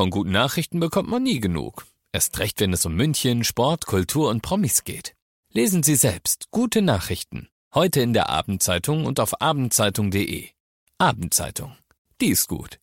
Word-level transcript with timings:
Von 0.00 0.08
guten 0.08 0.30
Nachrichten 0.30 0.80
bekommt 0.80 1.10
man 1.10 1.22
nie 1.22 1.40
genug. 1.40 1.84
Erst 2.10 2.38
recht, 2.38 2.58
wenn 2.60 2.72
es 2.72 2.86
um 2.86 2.94
München, 2.94 3.44
Sport, 3.44 3.84
Kultur 3.84 4.30
und 4.30 4.40
Promis 4.40 4.84
geht. 4.84 5.14
Lesen 5.52 5.82
Sie 5.82 5.94
selbst 5.94 6.50
gute 6.50 6.80
Nachrichten. 6.80 7.50
Heute 7.74 8.00
in 8.00 8.14
der 8.14 8.30
Abendzeitung 8.30 9.04
und 9.04 9.20
auf 9.20 9.42
abendzeitung.de. 9.42 10.48
Abendzeitung. 10.96 11.76
Die 12.18 12.28
ist 12.28 12.48
gut. 12.48 12.80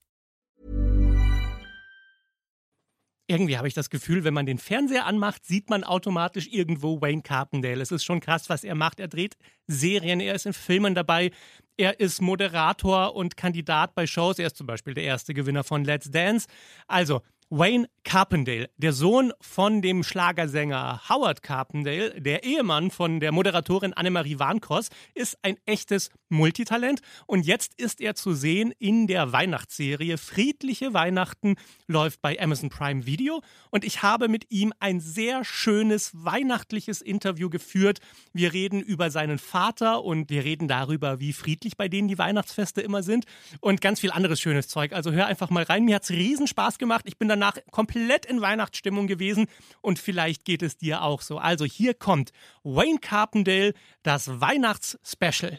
Irgendwie 3.25 3.57
habe 3.57 3.67
ich 3.67 3.73
das 3.73 3.89
Gefühl, 3.89 4.23
wenn 4.23 4.35
man 4.35 4.45
den 4.45 4.59
Fernseher 4.59 5.07
anmacht, 5.07 5.43
sieht 5.43 5.71
man 5.71 5.83
automatisch 5.83 6.47
irgendwo 6.51 7.01
Wayne 7.01 7.23
Carpendale. 7.23 7.81
Es 7.81 7.91
ist 7.91 8.05
schon 8.05 8.19
krass, 8.19 8.47
was 8.47 8.63
er 8.63 8.75
macht. 8.75 8.99
Er 8.99 9.07
dreht 9.07 9.37
Serien, 9.65 10.19
er 10.19 10.35
ist 10.35 10.45
in 10.45 10.53
Filmen 10.53 10.93
dabei, 10.93 11.31
er 11.77 11.99
ist 11.99 12.21
Moderator 12.21 13.15
und 13.15 13.37
Kandidat 13.37 13.95
bei 13.95 14.07
Shows. 14.07 14.39
Er 14.39 14.47
ist 14.47 14.57
zum 14.57 14.67
Beispiel 14.67 14.93
der 14.93 15.03
erste 15.03 15.33
Gewinner 15.33 15.63
von 15.63 15.85
Let's 15.85 16.09
Dance. 16.09 16.47
Also, 16.87 17.21
Wayne 17.49 17.87
Carpendale, 18.03 18.69
der 18.75 18.91
Sohn 18.91 19.31
von 19.39 19.81
dem 19.81 20.03
Schlagersänger 20.03 21.01
Howard 21.07 21.43
Carpendale, 21.43 22.19
der 22.19 22.43
Ehemann 22.43 22.91
von 22.91 23.21
der 23.21 23.31
Moderatorin 23.31 23.93
Annemarie 23.93 24.37
Warnkos, 24.37 24.89
ist 25.13 25.37
ein 25.43 25.57
echtes 25.65 26.09
Multitalent 26.27 26.99
und 27.25 27.45
jetzt 27.45 27.73
ist 27.79 28.01
er 28.01 28.15
zu 28.15 28.33
sehen 28.33 28.73
in 28.79 29.07
der 29.07 29.31
Weihnachtsserie 29.31 30.17
Friedliche 30.17 30.93
Weihnachten 30.93 31.55
läuft 31.87 32.21
bei 32.21 32.37
Amazon 32.37 32.69
Prime 32.69 33.05
Video 33.05 33.41
und 33.71 33.85
ich 33.85 34.03
habe 34.03 34.27
mit 34.27 34.51
ihm 34.51 34.73
ein 34.81 34.99
sehr 34.99 35.45
schönes 35.45 36.11
weihnachtliches 36.13 37.01
Interview 37.01 37.49
geführt. 37.49 37.99
Wir 38.33 38.51
reden 38.51 38.81
über 38.81 39.09
seinen 39.09 39.39
Vater 39.39 40.03
und 40.03 40.29
wir 40.29 40.43
reden 40.43 40.67
darüber, 40.67 41.21
wie 41.21 41.31
friedlich 41.31 41.77
bei 41.77 41.87
denen 41.87 42.09
die 42.09 42.17
Weihnachtsfeste 42.17 42.81
immer 42.81 43.03
sind 43.03 43.25
und 43.61 43.79
ganz 43.79 44.01
viel 44.01 44.11
anderes 44.11 44.41
schönes 44.41 44.67
Zeug. 44.67 44.91
Also 44.91 45.13
hör 45.13 45.27
einfach 45.27 45.49
mal 45.49 45.63
rein. 45.63 45.85
Mir 45.85 45.95
hat 45.95 46.03
es 46.03 46.09
riesen 46.09 46.47
Spaß 46.47 46.77
gemacht. 46.77 47.05
Ich 47.07 47.17
bin 47.17 47.29
danach 47.39 47.57
komplett 47.71 48.25
in 48.25 48.41
Weihnachtsstimmung 48.41 49.07
gewesen 49.07 49.47
und 49.81 49.99
vielleicht 49.99 50.45
geht 50.45 50.61
es 50.61 50.77
dir 50.77 51.03
auch 51.03 51.21
so. 51.21 51.37
Also 51.37 51.65
hier 51.65 51.93
kommt 51.93 52.31
Wayne 52.63 52.99
Carpendale, 52.99 53.73
das 54.03 54.41
Weihnachtsspecial. 54.41 55.57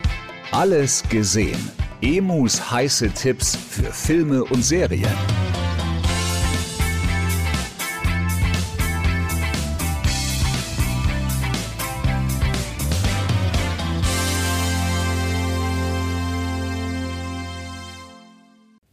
Alles 0.52 1.02
gesehen. 1.08 1.70
Emus 2.00 2.70
heiße 2.70 3.11
Tipps 3.11 3.56
für 3.56 3.92
Filme 3.92 4.44
und 4.44 4.62
Serien. 4.62 5.47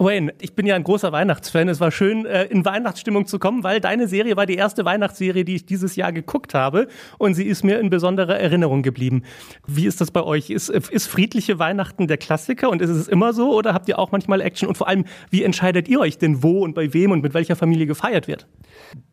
Wayne, 0.06 0.34
ich 0.40 0.54
bin 0.54 0.68
ja 0.68 0.76
ein 0.76 0.84
großer 0.84 1.12
Weihnachtsfan. 1.12 1.68
Es 1.68 1.80
war 1.80 1.92
schön, 1.92 2.26
äh, 2.28 2.46
in 2.46 2.64
Weihnachtsstimmung 2.64 3.26
zu 3.26 3.40
kommen, 3.40 3.64
weil 3.64 3.82
deine 3.82 4.08
Serie 4.08 4.38
war 4.38 4.46
die 4.46 4.56
erste 4.56 4.86
Weihnachtsserie, 4.86 5.44
die 5.44 5.56
ich 5.56 5.66
dieses 5.66 5.96
Jahr 5.96 6.14
geguckt 6.14 6.54
habe. 6.54 6.88
Und 7.18 7.34
sie 7.34 7.46
ist 7.46 7.64
mir 7.64 7.80
in 7.80 7.90
besonderer 7.90 8.40
Erinnerung 8.40 8.84
geblieben. 8.84 9.24
Wie 9.66 9.88
ist 9.88 10.00
das 10.02 10.12
bei 10.12 10.22
euch? 10.22 10.52
Ist, 10.52 10.70
ist 10.70 11.08
friedliche 11.08 11.58
Weihnachten 11.58 12.08
der 12.08 12.18
Klassiker 12.18 12.70
und 12.70 12.84
ist 12.84 12.92
es 12.92 13.08
immer 13.08 13.34
so? 13.34 13.54
Oder 13.54 13.74
habt 13.74 13.90
ihr 13.90 13.98
auch 13.98 14.12
manchmal 14.12 14.42
Action? 14.42 14.70
Und 14.70 14.78
vor 14.78 14.88
allem, 14.88 15.06
wie 15.32 15.44
entscheidet 15.44 15.88
ihr 15.88 16.00
euch 16.00 16.20
denn, 16.20 16.44
wo 16.44 16.64
und 16.64 16.76
bei 16.76 16.94
wem 16.94 17.10
und 17.10 17.24
mit 17.24 17.34
welcher 17.34 17.56
Familie 17.56 17.88
gefeiert 17.88 18.28
wird? 18.28 18.48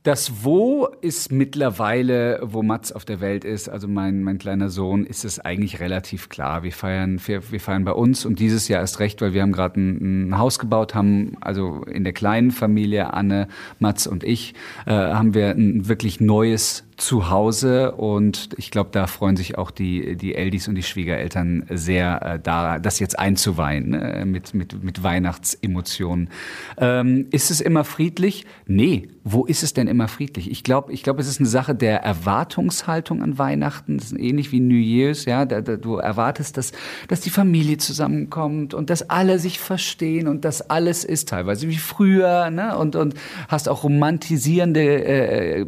Das 0.02 0.44
Wo 0.44 0.88
ist 1.00 1.30
mittlerweile, 1.30 2.40
wo 2.42 2.64
Mats 2.64 2.90
auf 2.90 3.04
der 3.04 3.20
Welt 3.20 3.44
ist, 3.44 3.68
also 3.68 3.86
mein, 3.86 4.24
mein 4.24 4.38
kleiner 4.38 4.68
Sohn, 4.68 5.06
ist 5.06 5.24
es 5.24 5.38
eigentlich 5.38 5.78
relativ 5.78 6.28
klar. 6.28 6.64
Wir 6.64 6.72
feiern, 6.72 7.20
wir, 7.24 7.52
wir 7.52 7.60
feiern 7.60 7.84
bei 7.84 7.92
uns 7.92 8.26
und 8.26 8.40
dieses 8.40 8.66
Jahr 8.66 8.82
ist 8.82 8.98
recht, 8.98 9.20
weil 9.22 9.32
wir 9.32 9.42
haben 9.42 9.52
gerade 9.52 9.80
ein, 9.80 10.30
ein 10.30 10.38
Haus 10.38 10.58
gebaut 10.58 10.81
aufgebaut 10.82 10.94
haben, 10.94 11.36
also 11.40 11.84
in 11.84 12.04
der 12.04 12.12
kleinen 12.12 12.50
Familie, 12.50 13.12
Anne, 13.12 13.48
Mats 13.78 14.06
und 14.06 14.24
ich, 14.24 14.54
äh, 14.86 14.92
haben 14.92 15.34
wir 15.34 15.50
ein 15.50 15.88
wirklich 15.88 16.20
neues 16.20 16.84
zu 16.96 17.30
Hause 17.30 17.92
und 17.92 18.50
ich 18.56 18.70
glaube, 18.70 18.90
da 18.92 19.06
freuen 19.06 19.36
sich 19.36 19.58
auch 19.58 19.70
die, 19.70 20.16
die 20.16 20.34
Eldis 20.34 20.68
und 20.68 20.74
die 20.74 20.82
Schwiegereltern 20.82 21.64
sehr, 21.70 22.22
äh, 22.22 22.38
da 22.40 22.78
das 22.78 22.98
jetzt 22.98 23.18
einzuweihen 23.18 23.94
äh, 23.94 24.24
mit, 24.24 24.54
mit, 24.54 24.82
mit 24.82 25.02
Weihnachtsemotionen. 25.02 26.30
Ähm, 26.78 27.26
ist 27.30 27.50
es 27.50 27.60
immer 27.60 27.84
friedlich? 27.84 28.46
Nee. 28.66 29.08
Wo 29.24 29.44
ist 29.44 29.62
es 29.62 29.72
denn 29.72 29.86
immer 29.86 30.08
friedlich? 30.08 30.50
Ich 30.50 30.64
glaube, 30.64 30.92
ich 30.92 31.04
glaube, 31.04 31.20
es 31.20 31.28
ist 31.28 31.38
eine 31.38 31.48
Sache 31.48 31.76
der 31.76 32.02
Erwartungshaltung 32.02 33.22
an 33.22 33.38
Weihnachten. 33.38 33.98
Das 33.98 34.06
ist 34.10 34.18
ähnlich 34.18 34.50
wie 34.50 34.58
New 34.58 34.74
Year's, 34.74 35.26
ja. 35.26 35.44
Da, 35.44 35.60
da, 35.60 35.76
du 35.76 35.96
erwartest, 35.96 36.56
dass, 36.56 36.72
dass 37.06 37.20
die 37.20 37.30
Familie 37.30 37.78
zusammenkommt 37.78 38.74
und 38.74 38.90
dass 38.90 39.08
alle 39.10 39.38
sich 39.38 39.60
verstehen 39.60 40.26
und 40.26 40.44
dass 40.44 40.70
alles 40.70 41.04
ist 41.04 41.28
teilweise 41.28 41.68
wie 41.68 41.76
früher, 41.76 42.50
ne? 42.50 42.76
Und, 42.76 42.96
und 42.96 43.14
hast 43.46 43.68
auch 43.68 43.84
romantisierende 43.84 44.80
äh, 44.80 45.60
äh 45.60 45.66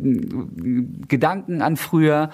Gedanken 1.14 1.62
an 1.62 1.76
früher. 1.76 2.30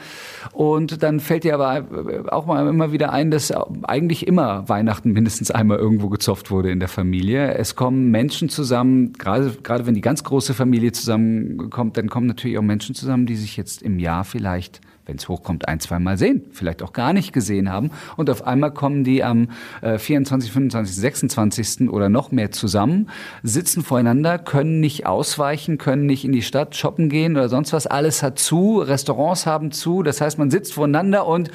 Und 0.52 1.02
dann 1.02 1.20
fällt 1.20 1.44
dir 1.44 1.54
aber 1.54 2.32
auch 2.32 2.46
mal 2.46 2.66
immer 2.66 2.92
wieder 2.92 3.12
ein, 3.12 3.30
dass 3.30 3.52
eigentlich 3.82 4.26
immer 4.26 4.68
Weihnachten 4.68 5.12
mindestens 5.12 5.50
einmal 5.50 5.78
irgendwo 5.78 6.08
gezopft 6.08 6.50
wurde 6.50 6.70
in 6.70 6.80
der 6.80 6.88
Familie. 6.88 7.54
Es 7.54 7.76
kommen 7.76 8.10
Menschen 8.10 8.48
zusammen, 8.48 9.12
gerade, 9.12 9.52
gerade 9.62 9.86
wenn 9.86 9.94
die 9.94 10.00
ganz 10.00 10.24
große 10.24 10.54
Familie 10.54 10.92
zusammenkommt, 10.92 11.96
dann 11.96 12.08
kommen 12.08 12.26
natürlich 12.26 12.56
auch 12.58 12.62
Menschen 12.62 12.94
zusammen, 12.94 13.26
die 13.26 13.36
sich 13.36 13.56
jetzt 13.56 13.82
im 13.82 13.98
Jahr 13.98 14.24
vielleicht 14.24 14.80
wenn 15.10 15.16
es 15.16 15.28
hochkommt, 15.28 15.66
ein, 15.69 15.81
zwei 15.81 15.98
Mal 15.98 16.16
sehen, 16.16 16.44
vielleicht 16.53 16.82
auch 16.82 16.93
gar 16.93 17.12
nicht 17.12 17.32
gesehen 17.32 17.71
haben. 17.71 17.91
Und 18.16 18.31
auf 18.31 18.47
einmal 18.47 18.72
kommen 18.72 19.03
die 19.03 19.25
am 19.25 19.48
äh, 19.82 19.98
24, 19.98 20.53
25, 20.53 20.97
26. 20.97 21.91
oder 21.91 22.09
noch 22.09 22.31
mehr 22.31 22.53
zusammen, 22.53 23.10
sitzen 23.43 23.82
voreinander, 23.82 24.38
können 24.38 24.78
nicht 24.78 25.06
ausweichen, 25.06 25.78
können 25.78 26.06
nicht 26.06 26.25
in 26.25 26.32
die 26.32 26.43
Stadt 26.43 26.76
shoppen 26.76 27.09
gehen 27.09 27.32
oder 27.32 27.48
sonst 27.48 27.72
was. 27.72 27.88
Alles 27.88 28.22
hat 28.22 28.38
zu, 28.38 28.78
Restaurants 28.78 29.47
haben 29.47 29.72
zu. 29.72 30.04
Das 30.04 30.21
heißt, 30.21 30.38
man 30.38 30.50
sitzt 30.50 30.75
voreinander 30.75 31.27
und 31.27 31.50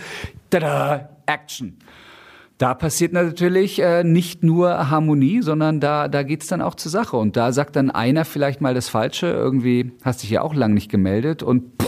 tada, 0.50 1.10
Action. 1.26 1.78
Da 2.58 2.74
passiert 2.74 3.12
natürlich 3.12 3.82
äh, 3.82 4.04
nicht 4.04 4.44
nur 4.44 4.90
Harmonie, 4.90 5.42
sondern 5.42 5.80
da, 5.82 6.08
da 6.08 6.24
geht's 6.24 6.48
dann 6.48 6.62
auch 6.62 6.76
zur 6.76 6.92
Sache. 6.92 7.18
Und 7.18 7.36
da 7.36 7.52
sagt 7.52 7.76
dann 7.76 7.92
einer 7.92 8.24
vielleicht 8.24 8.62
mal 8.62 8.74
das 8.74 8.88
Falsche, 8.88 9.28
irgendwie 9.28 9.92
hast 10.04 10.24
dich 10.24 10.30
ja 10.30 10.42
auch 10.42 10.54
lang 10.54 10.74
nicht 10.74 10.90
gemeldet 10.90 11.44
und 11.44 11.78
puh, 11.78 11.86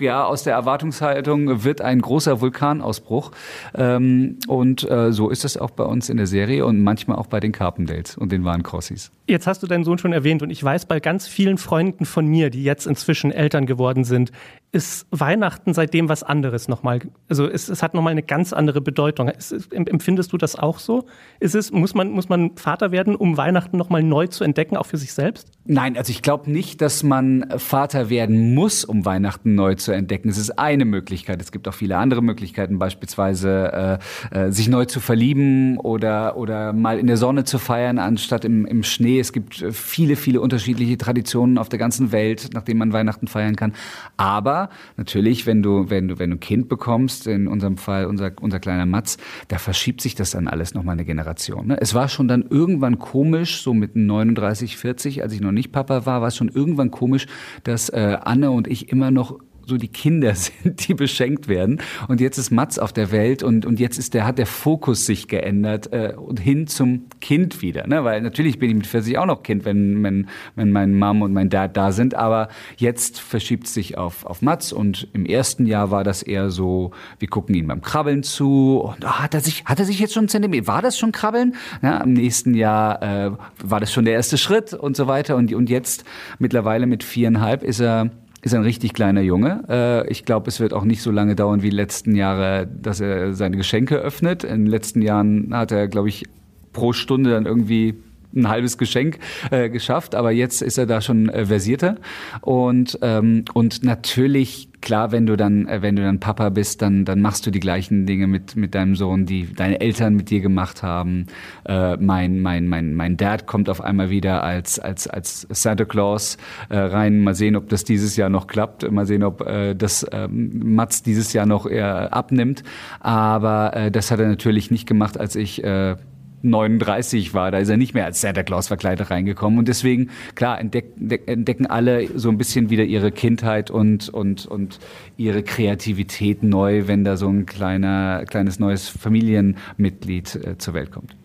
ja, 0.00 0.24
aus 0.24 0.42
der 0.42 0.54
Erwartungshaltung 0.54 1.64
wird 1.64 1.80
ein 1.80 2.00
großer 2.00 2.40
Vulkanausbruch. 2.40 3.32
Ähm, 3.74 4.38
und 4.46 4.88
äh, 4.90 5.12
so 5.12 5.30
ist 5.30 5.44
es 5.44 5.56
auch 5.56 5.70
bei 5.70 5.84
uns 5.84 6.08
in 6.08 6.16
der 6.16 6.26
Serie 6.26 6.64
und 6.66 6.82
manchmal 6.82 7.18
auch 7.18 7.26
bei 7.26 7.40
den 7.40 7.52
Carpendales 7.52 8.16
und 8.16 8.32
den 8.32 8.44
Warncrossis. 8.44 9.10
Jetzt 9.26 9.46
hast 9.46 9.62
du 9.62 9.66
deinen 9.66 9.84
Sohn 9.84 9.98
schon 9.98 10.12
erwähnt 10.12 10.42
und 10.42 10.50
ich 10.50 10.62
weiß 10.62 10.86
bei 10.86 11.00
ganz 11.00 11.26
vielen 11.26 11.58
Freunden 11.58 12.04
von 12.04 12.26
mir, 12.26 12.50
die 12.50 12.64
jetzt 12.64 12.86
inzwischen 12.86 13.30
Eltern 13.30 13.66
geworden 13.66 14.04
sind, 14.04 14.32
ist 14.70 15.06
Weihnachten 15.10 15.72
seitdem 15.72 16.08
was 16.08 16.22
anderes 16.22 16.68
nochmal. 16.68 17.00
Also 17.28 17.46
es, 17.46 17.68
es 17.70 17.82
hat 17.82 17.94
nochmal 17.94 18.10
eine 18.10 18.22
ganz 18.22 18.52
andere 18.52 18.82
Bedeutung. 18.82 19.28
Ist, 19.28 19.72
empfindest 19.72 20.32
du 20.32 20.36
das 20.36 20.56
auch 20.56 20.78
so? 20.78 21.06
Ist 21.40 21.54
es, 21.54 21.72
muss 21.72 21.94
man, 21.94 22.10
muss 22.10 22.28
man 22.28 22.54
Vater 22.56 22.92
werden, 22.92 23.16
um 23.16 23.38
Weihnachten 23.38 23.78
nochmal 23.78 24.02
neu 24.02 24.26
zu 24.26 24.44
entdecken, 24.44 24.76
auch 24.76 24.84
für 24.84 24.98
sich 24.98 25.14
selbst? 25.14 25.50
Nein, 25.64 25.96
also 25.96 26.10
ich 26.10 26.20
glaube 26.20 26.50
nicht, 26.50 26.82
dass 26.82 27.02
man 27.02 27.46
Vater 27.56 28.10
werden 28.10 28.54
muss, 28.54 28.84
um 28.84 29.06
Weihnachten 29.06 29.54
neu 29.54 29.74
zu 29.74 29.92
entdecken. 29.92 30.28
Es 30.28 30.36
ist 30.36 30.58
eine 30.58 30.84
Möglichkeit. 30.84 31.40
Es 31.40 31.50
gibt 31.50 31.66
auch 31.66 31.74
viele 31.74 31.96
andere 31.96 32.20
Möglichkeiten, 32.22 32.78
beispielsweise 32.78 33.98
äh, 34.32 34.38
äh, 34.38 34.52
sich 34.52 34.68
neu 34.68 34.84
zu 34.84 35.00
verlieben 35.00 35.78
oder, 35.78 36.36
oder 36.36 36.74
mal 36.74 36.98
in 36.98 37.06
der 37.06 37.16
Sonne 37.16 37.44
zu 37.44 37.58
feiern, 37.58 37.98
anstatt 37.98 38.44
im, 38.44 38.66
im 38.66 38.82
Schnee. 38.82 39.18
Es 39.18 39.32
gibt 39.32 39.64
viele, 39.72 40.16
viele 40.16 40.42
unterschiedliche 40.42 40.98
Traditionen 40.98 41.56
auf 41.56 41.70
der 41.70 41.78
ganzen 41.78 42.12
Welt, 42.12 42.50
nach 42.52 42.62
denen 42.62 42.78
man 42.78 42.92
Weihnachten 42.92 43.28
feiern 43.28 43.56
kann. 43.56 43.72
Aber 44.18 44.57
natürlich, 44.96 45.46
wenn 45.46 45.62
du, 45.62 45.90
wenn 45.90 46.08
du, 46.08 46.18
wenn 46.18 46.30
du 46.30 46.36
ein 46.36 46.40
Kind 46.40 46.68
bekommst, 46.68 47.26
in 47.26 47.46
unserem 47.48 47.76
Fall 47.76 48.06
unser, 48.06 48.32
unser 48.40 48.60
kleiner 48.60 48.86
Matz, 48.86 49.16
da 49.48 49.58
verschiebt 49.58 50.00
sich 50.00 50.14
das 50.14 50.32
dann 50.32 50.48
alles 50.48 50.74
nochmal 50.74 50.94
eine 50.94 51.04
Generation. 51.04 51.68
Ne? 51.68 51.80
Es 51.80 51.94
war 51.94 52.08
schon 52.08 52.28
dann 52.28 52.44
irgendwann 52.48 52.98
komisch, 52.98 53.62
so 53.62 53.74
mit 53.74 53.94
39, 53.96 54.76
40, 54.76 55.22
als 55.22 55.32
ich 55.32 55.40
noch 55.40 55.52
nicht 55.52 55.72
Papa 55.72 56.06
war, 56.06 56.20
war 56.20 56.28
es 56.28 56.36
schon 56.36 56.48
irgendwann 56.48 56.90
komisch, 56.90 57.26
dass 57.62 57.88
äh, 57.90 58.18
Anne 58.20 58.50
und 58.50 58.66
ich 58.66 58.90
immer 58.90 59.10
noch 59.10 59.38
so 59.68 59.76
die 59.76 59.88
Kinder 59.88 60.34
sind, 60.34 60.88
die 60.88 60.94
beschenkt 60.94 61.48
werden. 61.48 61.80
Und 62.08 62.20
jetzt 62.20 62.38
ist 62.38 62.50
Mats 62.50 62.78
auf 62.78 62.92
der 62.92 63.12
Welt 63.12 63.42
und, 63.42 63.66
und 63.66 63.78
jetzt 63.78 63.98
ist 63.98 64.14
der, 64.14 64.26
hat 64.26 64.38
der 64.38 64.46
Fokus 64.46 65.06
sich 65.06 65.28
geändert 65.28 65.92
äh, 65.92 66.14
und 66.16 66.40
hin 66.40 66.66
zum 66.66 67.06
Kind 67.20 67.62
wieder. 67.62 67.86
Ne? 67.86 68.04
Weil 68.04 68.22
natürlich 68.22 68.58
bin 68.58 68.70
ich 68.70 68.76
mit 68.76 68.86
40 68.86 69.18
auch 69.18 69.26
noch 69.26 69.42
Kind, 69.42 69.64
wenn, 69.64 70.02
wenn, 70.02 70.28
wenn 70.56 70.72
mein 70.72 70.98
Mom 70.98 71.22
und 71.22 71.32
mein 71.32 71.50
Dad 71.50 71.76
da 71.76 71.92
sind. 71.92 72.14
Aber 72.14 72.48
jetzt 72.76 73.20
verschiebt 73.20 73.66
es 73.66 73.74
sich 73.74 73.98
auf, 73.98 74.24
auf 74.24 74.42
Mats 74.42 74.72
und 74.72 75.08
im 75.12 75.26
ersten 75.26 75.66
Jahr 75.66 75.90
war 75.90 76.04
das 76.04 76.22
eher 76.22 76.50
so, 76.50 76.92
wir 77.18 77.28
gucken 77.28 77.54
ihm 77.54 77.66
beim 77.66 77.82
Krabbeln 77.82 78.22
zu 78.22 78.80
und 78.80 79.04
oh, 79.04 79.08
hat 79.08 79.34
er 79.34 79.40
sich, 79.40 79.64
hat 79.64 79.78
er 79.78 79.84
sich 79.84 79.98
jetzt 79.98 80.14
schon 80.14 80.22
einen 80.22 80.28
Zentimeter, 80.28 80.66
war 80.66 80.82
das 80.82 80.98
schon 80.98 81.12
Krabbeln? 81.12 81.54
Ja, 81.82 81.98
Im 81.98 82.14
nächsten 82.14 82.54
Jahr 82.54 83.02
äh, 83.02 83.30
war 83.62 83.80
das 83.80 83.92
schon 83.92 84.04
der 84.04 84.14
erste 84.14 84.38
Schritt 84.38 84.72
und 84.72 84.96
so 84.96 85.06
weiter. 85.06 85.36
Und, 85.36 85.52
und 85.52 85.68
jetzt 85.70 86.04
mittlerweile 86.38 86.86
mit 86.86 87.04
viereinhalb 87.04 87.62
ist 87.62 87.80
er 87.80 88.10
ist 88.48 88.54
ein 88.54 88.62
richtig 88.62 88.94
kleiner 88.94 89.20
Junge. 89.20 89.64
Äh, 89.68 90.10
ich 90.10 90.24
glaube, 90.24 90.48
es 90.48 90.60
wird 90.60 90.72
auch 90.72 90.84
nicht 90.84 91.02
so 91.02 91.10
lange 91.10 91.36
dauern 91.36 91.62
wie 91.62 91.70
die 91.70 91.76
letzten 91.76 92.14
Jahre, 92.14 92.66
dass 92.66 93.00
er 93.00 93.34
seine 93.34 93.56
Geschenke 93.56 93.96
öffnet. 93.96 94.44
In 94.44 94.64
den 94.64 94.66
letzten 94.66 95.02
Jahren 95.02 95.54
hat 95.54 95.72
er, 95.72 95.88
glaube 95.88 96.08
ich, 96.08 96.24
pro 96.72 96.92
Stunde 96.92 97.30
dann 97.30 97.46
irgendwie 97.46 97.94
ein 98.34 98.48
halbes 98.48 98.78
Geschenk 98.78 99.18
äh, 99.50 99.70
geschafft, 99.70 100.14
aber 100.14 100.30
jetzt 100.30 100.62
ist 100.62 100.78
er 100.78 100.86
da 100.86 101.00
schon 101.00 101.28
äh, 101.28 101.46
versierter. 101.46 101.96
Und, 102.40 102.98
ähm, 103.02 103.44
und 103.54 103.82
natürlich, 103.84 104.68
klar, 104.80 105.12
wenn 105.12 105.26
du 105.26 105.36
dann, 105.36 105.66
äh, 105.66 105.82
wenn 105.82 105.96
du 105.96 106.02
dann 106.02 106.20
Papa 106.20 106.50
bist, 106.50 106.82
dann, 106.82 107.04
dann 107.04 107.20
machst 107.20 107.46
du 107.46 107.50
die 107.50 107.60
gleichen 107.60 108.06
Dinge 108.06 108.26
mit, 108.26 108.56
mit 108.56 108.74
deinem 108.74 108.96
Sohn, 108.96 109.26
die 109.26 109.52
deine 109.52 109.80
Eltern 109.80 110.14
mit 110.14 110.30
dir 110.30 110.40
gemacht 110.40 110.82
haben. 110.82 111.26
Äh, 111.64 111.96
mein, 111.96 112.40
mein, 112.40 112.68
mein, 112.68 112.94
mein 112.94 113.16
Dad 113.16 113.46
kommt 113.46 113.70
auf 113.70 113.80
einmal 113.80 114.10
wieder 114.10 114.42
als, 114.42 114.78
als, 114.78 115.06
als 115.06 115.46
Santa 115.50 115.84
Claus 115.84 116.36
äh, 116.68 116.76
rein. 116.76 117.20
Mal 117.20 117.34
sehen, 117.34 117.56
ob 117.56 117.68
das 117.68 117.84
dieses 117.84 118.16
Jahr 118.16 118.28
noch 118.28 118.46
klappt. 118.46 118.90
Mal 118.90 119.06
sehen, 119.06 119.22
ob 119.22 119.40
äh, 119.40 119.74
das 119.74 120.06
ähm, 120.12 120.74
Mats 120.74 121.02
dieses 121.02 121.32
Jahr 121.32 121.46
noch 121.46 121.66
eher 121.66 122.12
abnimmt. 122.12 122.62
Aber 123.00 123.74
äh, 123.74 123.90
das 123.90 124.10
hat 124.10 124.20
er 124.20 124.28
natürlich 124.28 124.70
nicht 124.70 124.86
gemacht, 124.86 125.18
als 125.18 125.34
ich 125.34 125.64
äh, 125.64 125.96
39 126.42 127.34
war, 127.34 127.50
da 127.50 127.58
ist 127.58 127.68
er 127.68 127.76
nicht 127.76 127.94
mehr 127.94 128.04
als 128.04 128.20
Santa 128.20 128.42
Claus 128.42 128.68
verkleidet 128.68 129.10
reingekommen. 129.10 129.58
Und 129.58 129.68
deswegen, 129.68 130.10
klar, 130.34 130.60
entdecken, 130.60 131.10
entdecken 131.26 131.66
alle 131.66 132.18
so 132.18 132.28
ein 132.28 132.38
bisschen 132.38 132.70
wieder 132.70 132.84
ihre 132.84 133.10
Kindheit 133.12 133.70
und, 133.70 134.08
und, 134.08 134.46
und 134.46 134.78
ihre 135.16 135.42
Kreativität 135.42 136.42
neu, 136.42 136.86
wenn 136.86 137.04
da 137.04 137.16
so 137.16 137.28
ein 137.28 137.46
kleiner, 137.46 138.24
kleines 138.26 138.58
neues 138.58 138.88
Familienmitglied 138.88 140.34
äh, 140.36 140.58
zur 140.58 140.74
Welt 140.74 140.92
kommt. 140.92 141.16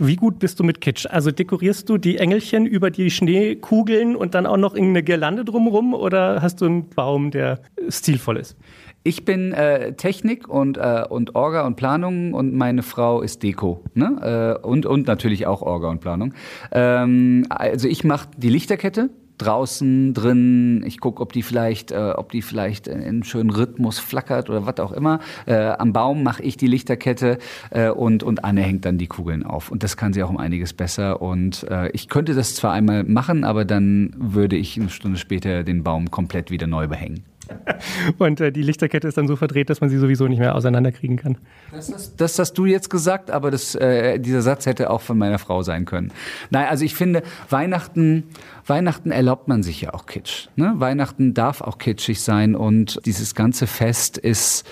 Wie 0.00 0.16
gut 0.16 0.40
bist 0.40 0.58
du 0.58 0.64
mit 0.64 0.80
Kitsch? 0.80 1.06
Also 1.08 1.30
dekorierst 1.30 1.88
du 1.88 1.98
die 1.98 2.18
Engelchen 2.18 2.66
über 2.66 2.90
die 2.90 3.10
Schneekugeln 3.10 4.16
und 4.16 4.34
dann 4.34 4.44
auch 4.44 4.56
noch 4.56 4.74
irgendeine 4.74 5.04
Girlande 5.04 5.44
drumrum 5.44 5.94
oder 5.94 6.42
hast 6.42 6.60
du 6.60 6.64
einen 6.64 6.88
Baum, 6.88 7.30
der 7.30 7.60
stilvoll 7.88 8.38
ist? 8.38 8.56
Ich 9.06 9.26
bin 9.26 9.52
äh, 9.52 9.92
Technik 9.92 10.48
und, 10.48 10.78
äh, 10.78 11.04
und 11.06 11.34
Orga 11.34 11.66
und 11.66 11.76
Planung 11.76 12.32
und 12.32 12.54
meine 12.54 12.82
Frau 12.82 13.20
ist 13.20 13.42
Deko. 13.42 13.84
Ne? 13.92 14.56
Äh, 14.62 14.66
und, 14.66 14.86
und 14.86 15.06
natürlich 15.06 15.46
auch 15.46 15.60
Orga 15.60 15.90
und 15.90 16.00
Planung. 16.00 16.32
Ähm, 16.72 17.44
also 17.50 17.86
ich 17.86 18.02
mache 18.02 18.28
die 18.38 18.48
Lichterkette 18.48 19.10
draußen, 19.36 20.14
drin. 20.14 20.82
Ich 20.86 21.00
gucke, 21.00 21.20
ob 21.20 21.34
die 21.34 21.42
vielleicht, 21.42 21.92
äh, 21.92 22.14
ob 22.16 22.32
die 22.32 22.40
vielleicht 22.40 22.86
in 22.86 23.02
einem 23.02 23.24
schönen 23.24 23.50
Rhythmus 23.50 23.98
flackert 23.98 24.48
oder 24.48 24.64
was 24.64 24.80
auch 24.80 24.92
immer. 24.92 25.20
Äh, 25.44 25.54
am 25.54 25.92
Baum 25.92 26.22
mache 26.22 26.42
ich 26.42 26.56
die 26.56 26.66
Lichterkette 26.66 27.36
äh, 27.72 27.90
und, 27.90 28.22
und 28.22 28.42
Anne 28.42 28.62
hängt 28.62 28.86
dann 28.86 28.96
die 28.96 29.06
Kugeln 29.06 29.42
auf. 29.42 29.70
Und 29.70 29.82
das 29.82 29.98
kann 29.98 30.14
sie 30.14 30.22
auch 30.22 30.30
um 30.30 30.38
einiges 30.38 30.72
besser. 30.72 31.20
Und 31.20 31.64
äh, 31.70 31.90
ich 31.90 32.08
könnte 32.08 32.32
das 32.34 32.54
zwar 32.54 32.72
einmal 32.72 33.04
machen, 33.04 33.44
aber 33.44 33.66
dann 33.66 34.14
würde 34.16 34.56
ich 34.56 34.80
eine 34.80 34.88
Stunde 34.88 35.18
später 35.18 35.62
den 35.62 35.82
Baum 35.82 36.10
komplett 36.10 36.50
wieder 36.50 36.66
neu 36.66 36.88
behängen. 36.88 37.24
Und 38.18 38.40
äh, 38.40 38.52
die 38.52 38.62
Lichterkette 38.62 39.08
ist 39.08 39.16
dann 39.16 39.28
so 39.28 39.36
verdreht, 39.36 39.70
dass 39.70 39.80
man 39.80 39.90
sie 39.90 39.98
sowieso 39.98 40.26
nicht 40.28 40.38
mehr 40.38 40.54
auseinanderkriegen 40.54 41.16
kann. 41.16 41.38
Das, 41.72 41.88
ist, 41.88 42.20
das 42.20 42.38
hast 42.38 42.54
du 42.54 42.66
jetzt 42.66 42.90
gesagt, 42.90 43.30
aber 43.30 43.50
das, 43.50 43.74
äh, 43.74 44.18
dieser 44.18 44.42
Satz 44.42 44.66
hätte 44.66 44.90
auch 44.90 45.00
von 45.00 45.18
meiner 45.18 45.38
Frau 45.38 45.62
sein 45.62 45.84
können. 45.84 46.12
Nein, 46.50 46.66
also 46.68 46.84
ich 46.84 46.94
finde, 46.94 47.22
Weihnachten 47.50 48.24
Weihnachten 48.66 49.10
erlaubt 49.10 49.46
man 49.46 49.62
sich 49.62 49.82
ja 49.82 49.92
auch 49.92 50.06
Kitsch. 50.06 50.48
Ne? 50.56 50.74
Weihnachten 50.76 51.34
darf 51.34 51.60
auch 51.60 51.76
kitschig 51.76 52.22
sein 52.22 52.54
und 52.54 52.98
dieses 53.04 53.34
ganze 53.34 53.66
Fest 53.66 54.16
ist, 54.16 54.66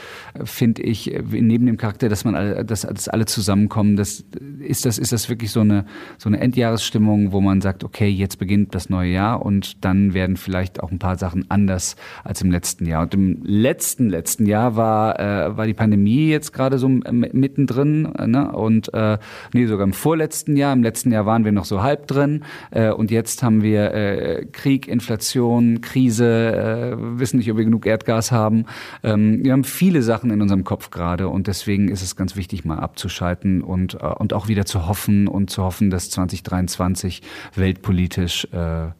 finde 0.44 0.82
ich, 0.82 1.12
neben 1.30 1.66
dem 1.66 1.76
Charakter, 1.76 2.08
dass 2.08 2.24
man 2.24 2.34
alle, 2.34 2.64
dass, 2.64 2.82
dass 2.82 3.08
alle 3.08 3.26
zusammenkommen, 3.26 3.96
das 3.96 4.24
ist 4.60 4.86
das 4.86 4.98
ist 4.98 5.12
das 5.12 5.28
wirklich 5.28 5.50
so 5.50 5.60
eine 5.60 5.84
so 6.16 6.28
eine 6.28 6.40
Endjahresstimmung, 6.40 7.32
wo 7.32 7.40
man 7.40 7.60
sagt, 7.60 7.84
okay, 7.84 8.08
jetzt 8.08 8.38
beginnt 8.38 8.74
das 8.74 8.88
neue 8.88 9.12
Jahr 9.12 9.44
und 9.44 9.84
dann 9.84 10.14
werden 10.14 10.36
vielleicht 10.36 10.82
auch 10.82 10.90
ein 10.90 10.98
paar 10.98 11.18
Sachen 11.18 11.50
anders 11.50 11.96
als 12.24 12.40
im 12.40 12.50
letzten 12.62 12.86
Jahr. 12.86 13.02
Und 13.02 13.14
im 13.14 13.42
letzten 13.42 14.08
letzten 14.08 14.46
Jahr 14.46 14.76
war 14.76 15.18
äh, 15.18 15.56
war 15.56 15.66
die 15.66 15.74
Pandemie 15.74 16.28
jetzt 16.28 16.52
gerade 16.52 16.78
so 16.78 16.88
mittendrin, 16.88 18.02
ne? 18.02 18.52
Und 18.52 18.94
äh, 18.94 19.18
nee, 19.52 19.66
sogar 19.66 19.84
im 19.84 19.92
vorletzten 19.92 20.56
Jahr, 20.56 20.72
im 20.72 20.84
letzten 20.84 21.10
Jahr 21.10 21.26
waren 21.26 21.44
wir 21.44 21.50
noch 21.50 21.64
so 21.64 21.82
halb 21.82 22.06
drin 22.06 22.44
äh, 22.70 22.92
und 22.92 23.10
jetzt 23.10 23.42
haben 23.42 23.62
wir 23.62 23.92
äh, 23.92 24.46
Krieg, 24.52 24.86
Inflation, 24.86 25.80
Krise, 25.80 26.94
äh, 26.94 27.18
wissen 27.18 27.38
nicht, 27.38 27.50
ob 27.50 27.56
wir 27.56 27.64
genug 27.64 27.84
Erdgas 27.84 28.30
haben. 28.30 28.66
Ähm, 29.02 29.42
wir 29.42 29.50
haben 29.50 29.64
viele 29.64 30.02
Sachen 30.02 30.30
in 30.30 30.40
unserem 30.40 30.62
Kopf 30.62 30.90
gerade 30.90 31.28
und 31.28 31.48
deswegen 31.48 31.88
ist 31.88 32.02
es 32.02 32.14
ganz 32.14 32.36
wichtig, 32.36 32.64
mal 32.64 32.78
abzuschalten 32.78 33.60
und, 33.62 33.94
äh, 33.94 34.06
und 34.06 34.34
auch 34.34 34.46
wieder 34.46 34.66
zu 34.66 34.86
hoffen 34.86 35.26
und 35.26 35.50
zu 35.50 35.64
hoffen, 35.64 35.90
dass 35.90 36.10
2023 36.10 37.22
weltpolitisch 37.56 38.46
äh, 38.52 38.90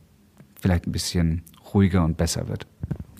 vielleicht 0.60 0.88
ein 0.88 0.92
bisschen 0.92 1.42
ruhiger 1.72 2.04
und 2.04 2.16
besser 2.16 2.48
wird. 2.48 2.66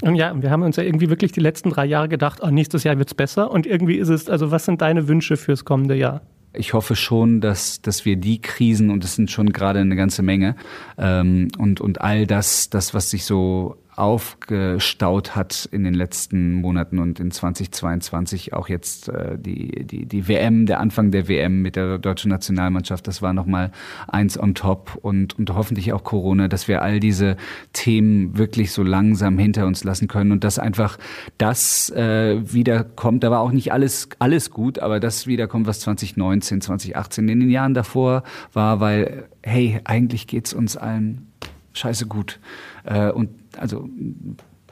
Und 0.03 0.17
ja, 0.17 0.35
wir 0.41 0.51
haben 0.51 0.63
uns 0.63 0.77
ja 0.77 0.83
irgendwie 0.83 1.09
wirklich 1.09 1.33
die 1.33 1.41
letzten 1.41 1.71
drei 1.71 1.87
Jahre 1.87 2.09
gedacht, 2.09 2.41
oh, 2.43 2.49
nächstes 2.49 2.85
Jahr 2.85 2.99
wird's 2.99 3.15
besser. 3.15 3.51
Und 3.51 3.67
irgendwie 3.67 3.97
ist 3.97 4.09
es, 4.09 4.29
also 4.29 4.51
was 4.51 4.65
sind 4.65 4.83
deine 4.83 5.09
Wünsche 5.09 5.37
fürs 5.37 5.65
kommende 5.65 5.95
Jahr? 5.95 6.23
ich 6.55 6.75
hoffe 6.75 6.97
schon, 6.97 7.41
dass, 7.41 7.81
dass 7.81 8.05
wir 8.05 8.17
die 8.17 8.41
Krisen, 8.41 8.91
und 8.91 9.05
das 9.05 9.15
sind 9.15 9.31
schon 9.31 9.53
gerade 9.53 9.81
eine 9.81 9.97
ganze 9.97 10.23
Menge, 10.23 10.57
ähm, 10.99 11.49
und, 11.59 11.81
und 11.81 12.01
all 12.01 12.27
das, 12.27 12.69
das, 12.69 12.95
was 12.95 13.11
sich 13.11 13.25
so 13.25 13.77
aufgestaut 13.95 15.37
hat 15.37 15.69
in 15.71 15.85
den 15.85 15.93
letzten 15.93 16.55
Monaten 16.55 16.99
und 16.99 17.21
in 17.21 17.31
2022 17.31 18.55
auch 18.55 18.69
jetzt 18.69 19.09
äh, 19.09 19.37
die, 19.39 19.85
die, 19.85 20.07
die 20.07 20.29
WM, 20.29 20.65
der 20.65 20.81
Anfang 20.81 21.11
der 21.11 21.29
WM 21.29 21.61
mit 21.61 21.77
der 21.77 21.99
deutschen 21.99 22.31
Nationalmannschaft, 22.31 23.07
das 23.07 23.21
war 23.21 23.35
nochmal 23.35 23.71
eins 24.09 24.41
on 24.41 24.55
top 24.55 24.99
und, 25.03 25.39
und 25.39 25.55
hoffentlich 25.55 25.93
auch 25.93 26.05
Corona, 26.05 26.49
dass 26.49 26.69
wir 26.69 26.81
all 26.81 27.01
diese 27.01 27.37
Themen 27.75 28.39
wirklich 28.39 28.73
so 28.73 28.83
langsam 28.83 29.39
hinter 29.39 29.67
uns 29.67 29.85
lassen 29.85 30.09
können 30.09 30.33
und 30.33 30.43
dass 30.43 30.59
einfach 30.59 30.97
das 31.37 31.91
äh, 31.91 32.41
wiederkommt. 32.51 33.25
Da 33.25 33.31
war 33.31 33.41
auch 33.41 33.53
nicht 33.53 33.73
alles, 33.73 34.09
alles 34.19 34.51
gut, 34.51 34.79
aber 34.79 35.01
das 35.01 35.27
wiederkommt, 35.27 35.67
was 35.67 35.81
2019, 35.81 36.63
2018 36.63 37.29
in 37.29 37.41
den 37.41 37.51
Jahren 37.51 37.75
davor 37.75 38.23
war, 38.55 38.81
weil, 38.81 39.25
hey, 39.43 39.81
eigentlich 39.85 40.27
geht's 40.27 40.55
uns 40.55 40.79
allen 40.79 41.27
scheiße 41.75 42.07
gut. 42.07 42.39
Äh, 42.85 43.11
und 43.11 43.42
also 43.59 43.89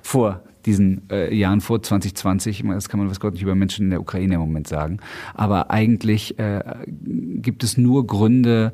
vor 0.03 0.43
diesen 0.67 1.09
äh, 1.11 1.35
Jahren 1.35 1.61
vor 1.61 1.83
2020, 1.83 2.65
das 2.69 2.89
kann 2.89 3.01
man 3.01 3.09
was 3.09 3.21
Gott 3.21 3.35
nicht 3.35 3.43
über 3.43 3.55
Menschen 3.55 3.87
in 3.87 3.91
der 3.91 4.01
Ukraine 4.01 4.35
im 4.35 4.41
Moment 4.41 4.69
sagen, 4.69 4.99
aber 5.35 5.71
eigentlich 5.71 6.39
äh, 6.39 6.63
gibt 6.91 7.65
es 7.65 7.79
nur 7.79 8.07
Gründe, 8.07 8.73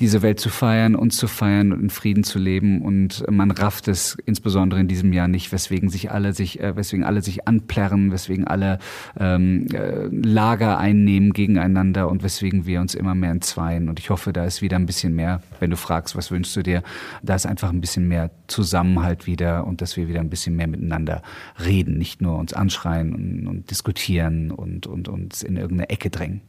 diese 0.00 0.22
Welt 0.22 0.40
zu 0.40 0.48
feiern, 0.48 0.94
uns 0.96 1.16
zu 1.16 1.28
feiern 1.28 1.72
und 1.72 1.82
in 1.82 1.90
Frieden 1.90 2.24
zu 2.24 2.38
leben. 2.38 2.80
Und 2.80 3.24
man 3.30 3.50
rafft 3.50 3.86
es 3.86 4.16
insbesondere 4.24 4.80
in 4.80 4.88
diesem 4.88 5.12
Jahr 5.12 5.28
nicht, 5.28 5.52
weswegen 5.52 5.90
sich 5.90 6.10
alle 6.10 6.32
sich, 6.32 6.60
äh, 6.60 6.74
weswegen 6.74 7.04
alle 7.04 7.22
sich 7.22 7.46
anplärren, 7.46 8.10
weswegen 8.10 8.46
alle 8.46 8.78
ähm, 9.18 9.66
äh, 9.72 10.06
Lager 10.10 10.78
einnehmen 10.78 11.32
gegeneinander 11.32 12.08
und 12.08 12.22
weswegen 12.22 12.66
wir 12.66 12.80
uns 12.80 12.94
immer 12.94 13.14
mehr 13.14 13.30
entzweien. 13.30 13.88
Und 13.88 13.98
ich 13.98 14.10
hoffe, 14.10 14.32
da 14.32 14.44
ist 14.44 14.62
wieder 14.62 14.76
ein 14.76 14.86
bisschen 14.86 15.14
mehr, 15.14 15.42
wenn 15.60 15.70
du 15.70 15.76
fragst, 15.76 16.16
was 16.16 16.30
wünschst 16.30 16.56
du 16.56 16.62
dir, 16.62 16.82
da 17.22 17.34
ist 17.34 17.46
einfach 17.46 17.70
ein 17.70 17.80
bisschen 17.80 18.08
mehr 18.08 18.30
Zusammenhalt 18.46 19.26
wieder 19.26 19.66
und 19.66 19.82
dass 19.82 19.96
wir 19.96 20.08
wieder 20.08 20.20
ein 20.20 20.30
bisschen 20.30 20.56
mehr 20.56 20.66
miteinander 20.66 21.22
reden, 21.64 21.98
nicht 21.98 22.22
nur 22.22 22.38
uns 22.38 22.54
anschreien 22.54 23.14
und, 23.14 23.46
und 23.46 23.70
diskutieren 23.70 24.50
und, 24.50 24.86
und 24.86 25.08
uns 25.08 25.42
in 25.42 25.56
irgendeine 25.56 25.90
Ecke 25.90 26.08
drängen. 26.10 26.40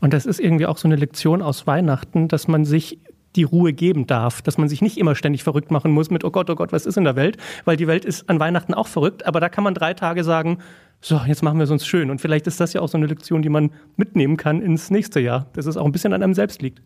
Und 0.00 0.12
das 0.12 0.26
ist 0.26 0.40
irgendwie 0.40 0.66
auch 0.66 0.78
so 0.78 0.88
eine 0.88 0.96
Lektion 0.96 1.42
aus 1.42 1.66
Weihnachten, 1.66 2.28
dass 2.28 2.48
man 2.48 2.64
sich 2.64 2.98
die 3.36 3.44
Ruhe 3.44 3.72
geben 3.72 4.06
darf, 4.06 4.42
dass 4.42 4.58
man 4.58 4.68
sich 4.68 4.82
nicht 4.82 4.98
immer 4.98 5.14
ständig 5.14 5.42
verrückt 5.42 5.70
machen 5.70 5.90
muss 5.90 6.10
mit, 6.10 6.24
oh 6.24 6.30
Gott, 6.30 6.50
oh 6.50 6.54
Gott, 6.54 6.72
was 6.72 6.86
ist 6.86 6.96
in 6.96 7.04
der 7.04 7.16
Welt? 7.16 7.38
Weil 7.64 7.76
die 7.76 7.86
Welt 7.86 8.04
ist 8.04 8.28
an 8.28 8.40
Weihnachten 8.40 8.74
auch 8.74 8.88
verrückt, 8.88 9.26
aber 9.26 9.40
da 9.40 9.48
kann 9.48 9.64
man 9.64 9.74
drei 9.74 9.94
Tage 9.94 10.22
sagen, 10.22 10.58
so, 11.00 11.20
jetzt 11.26 11.42
machen 11.42 11.58
wir 11.58 11.64
es 11.64 11.70
uns 11.70 11.86
schön. 11.86 12.10
Und 12.10 12.20
vielleicht 12.20 12.46
ist 12.46 12.60
das 12.60 12.74
ja 12.74 12.80
auch 12.80 12.88
so 12.88 12.96
eine 12.96 13.06
Lektion, 13.06 13.42
die 13.42 13.48
man 13.48 13.70
mitnehmen 13.96 14.36
kann 14.36 14.62
ins 14.62 14.90
nächste 14.90 15.18
Jahr, 15.18 15.46
dass 15.54 15.66
es 15.66 15.76
auch 15.76 15.84
ein 15.84 15.92
bisschen 15.92 16.12
an 16.12 16.22
einem 16.22 16.34
selbst 16.34 16.62
liegt. 16.62 16.80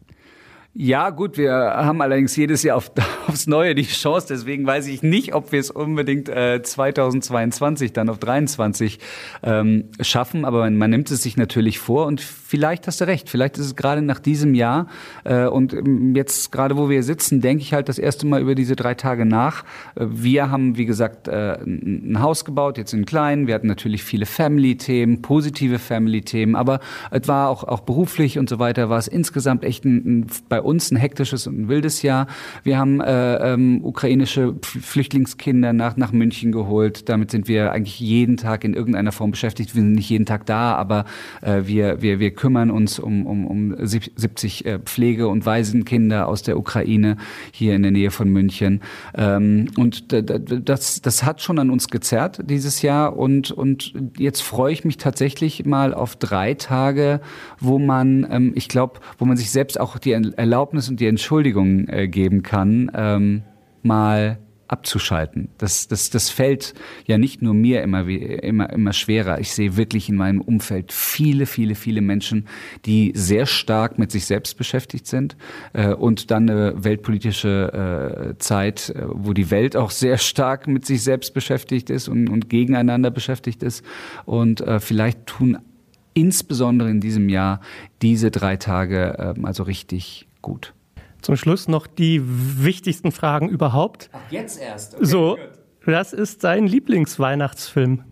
Ja, 0.78 1.08
gut, 1.08 1.38
wir 1.38 1.52
haben 1.54 2.02
allerdings 2.02 2.36
jedes 2.36 2.62
Jahr 2.62 2.76
auf, 2.76 2.92
aufs 3.28 3.46
Neue 3.46 3.74
die 3.74 3.86
Chance. 3.86 4.26
Deswegen 4.28 4.66
weiß 4.66 4.88
ich 4.88 5.02
nicht, 5.02 5.34
ob 5.34 5.50
wir 5.50 5.58
es 5.58 5.70
unbedingt 5.70 6.28
äh, 6.28 6.60
2022 6.62 7.94
dann 7.94 8.10
auf 8.10 8.18
23 8.18 8.98
ähm, 9.42 9.84
schaffen. 10.02 10.44
Aber 10.44 10.68
man, 10.68 10.90
nimmt 10.90 11.10
es 11.10 11.22
sich 11.22 11.38
natürlich 11.38 11.78
vor 11.78 12.04
und 12.04 12.20
vielleicht 12.20 12.86
hast 12.86 13.00
du 13.00 13.06
recht. 13.06 13.30
Vielleicht 13.30 13.56
ist 13.56 13.64
es 13.64 13.76
gerade 13.76 14.02
nach 14.02 14.20
diesem 14.20 14.52
Jahr 14.52 14.88
äh, 15.24 15.46
und 15.46 15.72
ähm, 15.72 16.14
jetzt 16.14 16.52
gerade, 16.52 16.76
wo 16.76 16.90
wir 16.90 17.02
sitzen, 17.02 17.40
denke 17.40 17.62
ich 17.62 17.72
halt 17.72 17.88
das 17.88 17.98
erste 17.98 18.26
Mal 18.26 18.42
über 18.42 18.54
diese 18.54 18.76
drei 18.76 18.92
Tage 18.92 19.24
nach. 19.24 19.64
Äh, 19.94 20.04
wir 20.10 20.50
haben, 20.50 20.76
wie 20.76 20.84
gesagt, 20.84 21.26
äh, 21.26 21.58
ein 21.58 22.20
Haus 22.20 22.44
gebaut, 22.44 22.76
jetzt 22.76 22.92
in 22.92 23.06
klein. 23.06 23.46
Wir 23.46 23.54
hatten 23.54 23.66
natürlich 23.66 24.04
viele 24.04 24.26
Family-Themen, 24.26 25.22
positive 25.22 25.78
Family-Themen, 25.78 26.54
aber 26.54 26.80
es 27.10 27.26
war 27.28 27.48
auch, 27.48 27.64
auch 27.64 27.80
beruflich 27.80 28.38
und 28.38 28.50
so 28.50 28.58
weiter, 28.58 28.90
war 28.90 28.98
es 28.98 29.08
insgesamt 29.08 29.64
echt 29.64 29.86
ein, 29.86 30.20
ein 30.20 30.26
bei 30.50 30.65
uns 30.66 30.90
ein 30.90 30.96
hektisches 30.96 31.46
und 31.46 31.58
ein 31.58 31.68
wildes 31.68 32.02
Jahr. 32.02 32.26
Wir 32.62 32.78
haben 32.78 33.00
äh, 33.00 33.54
ähm, 33.54 33.84
ukrainische 33.84 34.54
Flüchtlingskinder 34.62 35.72
nach, 35.72 35.96
nach 35.96 36.12
München 36.12 36.52
geholt. 36.52 37.08
Damit 37.08 37.30
sind 37.30 37.48
wir 37.48 37.72
eigentlich 37.72 38.00
jeden 38.00 38.36
Tag 38.36 38.64
in 38.64 38.74
irgendeiner 38.74 39.12
Form 39.12 39.30
beschäftigt. 39.30 39.74
Wir 39.74 39.82
sind 39.82 39.92
nicht 39.92 40.10
jeden 40.10 40.26
Tag 40.26 40.46
da, 40.46 40.74
aber 40.74 41.04
äh, 41.42 41.62
wir, 41.64 42.02
wir, 42.02 42.18
wir 42.18 42.32
kümmern 42.32 42.70
uns 42.70 42.98
um, 42.98 43.26
um, 43.26 43.46
um 43.46 43.76
70 43.78 44.66
äh, 44.66 44.78
Pflege- 44.80 45.28
und 45.28 45.46
Waisenkinder 45.46 46.28
aus 46.28 46.42
der 46.42 46.58
Ukraine 46.58 47.16
hier 47.52 47.74
in 47.74 47.82
der 47.82 47.92
Nähe 47.92 48.10
von 48.10 48.28
München. 48.28 48.80
Ähm, 49.14 49.68
und 49.76 50.12
das, 50.12 51.02
das 51.02 51.24
hat 51.24 51.40
schon 51.40 51.58
an 51.58 51.70
uns 51.70 51.88
gezerrt 51.88 52.40
dieses 52.44 52.82
Jahr. 52.82 53.16
Und, 53.16 53.50
und 53.50 53.94
jetzt 54.18 54.42
freue 54.42 54.72
ich 54.72 54.84
mich 54.84 54.96
tatsächlich 54.96 55.64
mal 55.64 55.94
auf 55.94 56.16
drei 56.16 56.54
Tage, 56.54 57.20
wo 57.60 57.78
man, 57.78 58.26
ähm, 58.30 58.52
ich 58.54 58.68
glaube, 58.68 59.00
wo 59.18 59.24
man 59.24 59.36
sich 59.36 59.50
selbst 59.50 59.78
auch 59.78 59.98
die 59.98 60.12
Erlaubnis 60.12 60.55
Erlaubnis 60.56 60.88
und 60.88 61.00
die 61.00 61.06
Entschuldigung 61.06 61.86
äh, 61.88 62.08
geben 62.08 62.42
kann, 62.42 62.90
ähm, 62.94 63.42
mal 63.82 64.38
abzuschalten. 64.68 65.50
Das, 65.58 65.86
das, 65.86 66.08
das 66.08 66.30
fällt 66.30 66.72
ja 67.06 67.18
nicht 67.18 67.42
nur 67.42 67.52
mir 67.52 67.82
immer, 67.82 68.08
immer, 68.08 68.72
immer 68.72 68.94
schwerer. 68.94 69.38
Ich 69.38 69.52
sehe 69.52 69.76
wirklich 69.76 70.08
in 70.08 70.16
meinem 70.16 70.40
Umfeld 70.40 70.92
viele, 70.92 71.44
viele, 71.44 71.74
viele 71.74 72.00
Menschen, 72.00 72.46
die 72.86 73.12
sehr 73.14 73.44
stark 73.44 73.98
mit 73.98 74.10
sich 74.10 74.24
selbst 74.24 74.56
beschäftigt 74.56 75.06
sind 75.06 75.36
äh, 75.74 75.92
und 75.92 76.30
dann 76.30 76.48
eine 76.48 76.82
weltpolitische 76.82 78.32
äh, 78.32 78.38
Zeit, 78.38 78.88
äh, 78.88 79.02
wo 79.08 79.34
die 79.34 79.50
Welt 79.50 79.76
auch 79.76 79.90
sehr 79.90 80.16
stark 80.16 80.68
mit 80.68 80.86
sich 80.86 81.02
selbst 81.02 81.34
beschäftigt 81.34 81.90
ist 81.90 82.08
und, 82.08 82.30
und 82.30 82.48
gegeneinander 82.48 83.10
beschäftigt 83.10 83.62
ist. 83.62 83.84
Und 84.24 84.62
äh, 84.62 84.80
vielleicht 84.80 85.26
tun 85.26 85.58
insbesondere 86.16 86.90
in 86.90 87.00
diesem 87.00 87.28
Jahr 87.28 87.60
diese 88.00 88.30
drei 88.30 88.56
Tage 88.56 89.34
äh, 89.36 89.46
also 89.46 89.62
richtig 89.64 90.25
gut. 90.46 90.74
Zum 91.22 91.36
Schluss 91.36 91.66
noch 91.66 91.88
die 91.88 92.22
wichtigsten 92.24 93.10
Fragen 93.10 93.48
überhaupt. 93.48 94.10
Ach, 94.12 94.30
jetzt 94.30 94.60
erst. 94.60 94.94
Okay, 94.94 95.04
so, 95.04 95.36
gut. 95.36 95.92
das 95.92 96.12
ist 96.12 96.40
sein 96.40 96.68
Lieblingsweihnachtsfilm. 96.68 98.04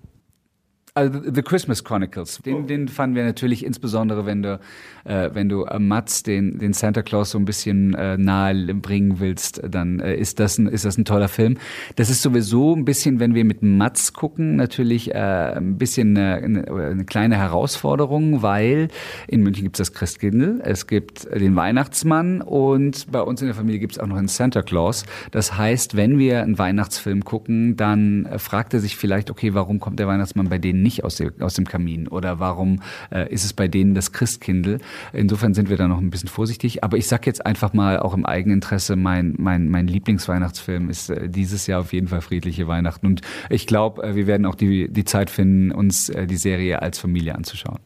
Also 0.97 1.21
The 1.29 1.43
Christmas 1.43 1.83
Chronicles, 1.83 2.39
den, 2.47 2.69
den 2.69 2.87
fanden 2.87 3.17
wir 3.17 3.25
natürlich 3.25 3.67
insbesondere, 3.67 4.27
wenn 4.27 4.45
du, 4.45 4.61
äh, 5.03 5.29
wenn 5.33 5.49
du 5.49 5.65
äh, 5.65 5.81
Mats, 5.81 6.23
den, 6.23 6.61
den 6.61 6.73
Santa 6.73 7.03
Claus 7.03 7.33
so 7.33 7.39
ein 7.39 7.45
bisschen 7.45 7.95
äh, 7.95 8.17
nahe 8.17 8.55
bringen 8.75 9.19
willst, 9.19 9.61
dann 9.69 9.99
äh, 9.99 10.15
ist, 10.15 10.39
das 10.39 10.57
ein, 10.57 10.69
ist 10.69 10.85
das 10.85 10.97
ein 10.97 11.05
toller 11.05 11.27
Film. 11.27 11.59
Das 11.97 12.11
ist 12.11 12.23
sowieso 12.23 12.77
ein 12.77 12.85
bisschen, 12.85 13.19
wenn 13.19 13.35
wir 13.35 13.45
mit 13.45 13.61
Mats 13.61 14.13
gucken, 14.13 14.55
natürlich 14.55 15.13
äh, 15.13 15.19
ein 15.57 15.79
bisschen 15.79 16.17
eine, 16.17 16.65
eine 16.69 17.05
kleine 17.05 17.39
Herausforderung, 17.39 18.43
weil 18.43 18.87
in 19.27 19.43
München 19.43 19.65
gibt 19.65 19.81
es 19.81 19.89
das 19.89 19.99
Christkindl, 19.99 20.61
es 20.63 20.87
gibt 20.87 21.25
den 21.25 21.57
Weihnachtsmann 21.57 22.41
und 22.41 23.11
bei 23.11 23.21
uns 23.21 23.41
in 23.41 23.49
der 23.49 23.57
Familie 23.57 23.81
gibt 23.81 23.95
es 23.95 23.99
auch 23.99 24.07
noch 24.07 24.17
einen 24.17 24.29
Santa 24.29 24.63
Claus. 24.63 25.07
Das 25.33 25.59
heißt, 25.59 25.97
wenn 25.97 26.21
wir 26.21 26.45
einen 26.45 26.57
Weihnachtsfilm 26.57 27.25
gucken, 27.25 27.75
dann 27.75 28.27
äh, 28.27 28.39
fragt 28.39 28.75
er 28.75 28.79
sich 28.79 28.97
vielleicht, 28.97 29.29
okay, 29.29 29.55
warum 29.55 29.81
kommt 29.81 29.99
der 29.99 30.07
Weihnachtsmann 30.07 30.49
bei 30.49 30.59
denen 30.59 30.84
nicht 30.85 31.03
aus 31.03 31.17
dem, 31.17 31.67
Kamin? 31.67 32.07
Oder 32.07 32.39
warum 32.39 32.81
äh, 33.11 33.29
ist 33.33 33.45
es 33.45 33.53
bei 33.53 33.67
denen 33.67 33.95
das 33.95 34.13
Christkindl? 34.13 34.79
Insofern 35.13 35.55
sind 35.55 35.69
wir 35.69 35.77
da 35.77 35.89
noch 35.89 35.99
ein 35.99 36.11
bisschen 36.11 36.29
vorsichtig. 36.29 36.85
Aber 36.85 36.97
ich 36.97 37.09
sag 37.09 37.27
jetzt 37.27 37.45
einfach 37.45 37.73
mal 37.73 37.99
auch 37.99 38.15
im 38.15 38.25
Eigeninteresse, 38.25 38.95
mein, 38.95 39.35
mein, 39.39 39.69
mein 39.69 39.89
Lieblingsweihnachtsfilm 39.89 40.89
ist 40.89 41.11
äh, 41.11 41.29
dieses 41.29 41.67
Jahr 41.67 41.81
auf 41.81 41.93
jeden 41.93 42.07
Fall 42.07 42.21
Friedliche 42.21 42.69
Weihnachten. 42.69 43.07
Und 43.07 43.23
ich 43.51 43.67
glaube, 43.67 44.05
äh, 44.05 44.15
wir 44.15 44.29
werden 44.29 44.47
auch 44.47 44.55
die, 44.55 44.89
die 44.89 45.05
Zeit 45.05 45.31
finden, 45.31 45.73
uns 45.73 46.07
die 46.07 46.37
Serie 46.37 46.83
als 46.83 46.99
Familie 46.99 47.35
anzuschauen. 47.35 47.79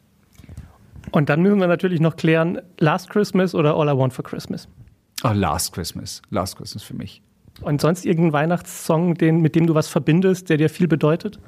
Und 1.10 1.28
dann 1.28 1.40
müssen 1.40 1.60
wir 1.60 1.66
natürlich 1.66 2.00
noch 2.00 2.16
klären, 2.16 2.60
Last 2.78 3.10
Christmas 3.10 3.54
oder 3.54 3.74
All 3.74 3.88
I 3.88 3.96
Want 3.96 4.12
for 4.12 4.24
Christmas? 4.24 4.68
Oh, 5.24 5.32
Last 5.32 5.72
Christmas. 5.72 6.22
Last 6.30 6.56
Christmas 6.56 6.82
für 6.82 6.94
mich. 6.94 7.22
Und 7.60 7.80
sonst 7.80 8.04
irgendein 8.06 8.32
Weihnachtssong, 8.32 9.14
den, 9.14 9.40
mit 9.40 9.54
dem 9.54 9.66
du 9.66 9.74
was 9.74 9.88
verbindest, 9.88 10.48
der 10.48 10.58
dir 10.58 10.70
viel 10.70 10.86
bedeutet? 10.86 11.40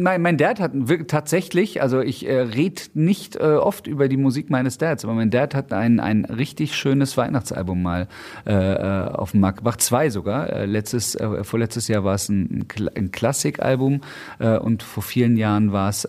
Mein, 0.00 0.22
mein 0.22 0.36
Dad 0.36 0.60
hat 0.60 0.70
tatsächlich, 1.08 1.82
also 1.82 2.00
ich 2.00 2.24
äh, 2.24 2.38
red 2.38 2.92
nicht 2.94 3.34
äh, 3.34 3.54
oft 3.54 3.88
über 3.88 4.06
die 4.08 4.16
Musik 4.16 4.48
meines 4.48 4.78
Dads, 4.78 5.04
aber 5.04 5.14
mein 5.14 5.30
Dad 5.30 5.56
hat 5.56 5.72
ein, 5.72 5.98
ein 5.98 6.24
richtig 6.24 6.76
schönes 6.76 7.16
Weihnachtsalbum 7.16 7.82
mal 7.82 8.06
äh, 8.46 8.52
äh 8.52 9.08
auf 9.08 9.32
den 9.32 9.40
Markt 9.40 9.58
gebracht, 9.58 9.80
zwei 9.82 10.08
sogar. 10.10 10.50
Äh, 10.50 10.66
letztes, 10.66 11.16
äh, 11.16 11.42
vorletztes 11.42 11.88
Jahr 11.88 12.04
war 12.04 12.14
es 12.14 12.28
ein, 12.28 12.66
ein 12.94 13.10
Klassikalbum 13.10 14.02
und 14.38 14.82
vor 14.84 15.02
vielen 15.02 15.36
Jahren 15.36 15.72
war 15.72 15.88
es 15.88 16.06